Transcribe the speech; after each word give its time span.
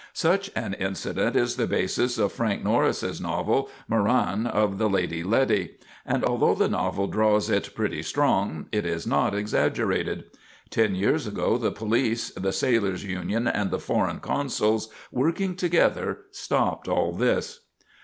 Such 0.13 0.49
an 0.55 0.73
incident 0.73 1.35
is 1.35 1.57
the 1.57 1.67
basis 1.67 2.17
of 2.17 2.31
Frank 2.33 2.63
Norris's 2.63 3.21
novel, 3.21 3.69
"Moran 3.87 4.47
of 4.47 4.79
the 4.79 4.89
Lady 4.89 5.21
Letty," 5.23 5.77
and 6.07 6.23
although 6.25 6.55
the 6.55 6.67
novel 6.67 7.05
draws 7.05 7.51
it 7.51 7.75
pretty 7.75 8.01
strong, 8.01 8.65
it 8.71 8.83
is 8.83 9.05
not 9.05 9.35
exaggerated. 9.35 10.23
Ten 10.71 10.95
years 10.95 11.27
ago 11.27 11.55
the 11.59 11.71
police, 11.71 12.31
the 12.31 12.51
Sailors' 12.51 13.03
Union, 13.05 13.47
and 13.47 13.69
the 13.69 13.77
foreign 13.77 14.19
consuls, 14.19 14.89
working 15.11 15.53
together, 15.55 16.21
stopped 16.31 16.87
all 16.87 17.11
this. 17.13 17.59